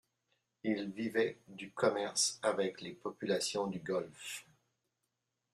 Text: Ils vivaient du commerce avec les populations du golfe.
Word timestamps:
Ils 0.63 0.89
vivaient 0.89 1.37
du 1.47 1.69
commerce 1.69 2.39
avec 2.41 2.81
les 2.81 2.93
populations 2.93 3.67
du 3.67 3.77
golfe. 3.77 4.47